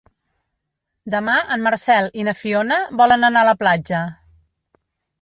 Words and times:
Demà 1.15 1.35
en 1.57 1.67
Marcel 1.69 2.11
i 2.23 2.27
na 2.31 2.35
Fiona 2.41 2.81
volen 3.05 3.31
anar 3.31 3.47
a 3.47 3.51
la 3.53 3.57
platja. 3.63 4.05